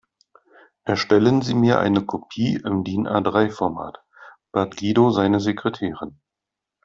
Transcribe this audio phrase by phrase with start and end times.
[0.83, 4.01] Erstellen Sie mir eine Kopie im DIN-A-drei Format,
[4.51, 6.19] bat Guido seine Sekretärin.